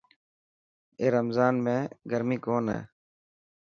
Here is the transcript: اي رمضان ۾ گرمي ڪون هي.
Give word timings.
اي 0.99 1.07
رمضان 1.17 1.53
۾ 1.65 1.77
گرمي 2.11 2.37
ڪون 2.45 2.65
هي. 2.73 2.79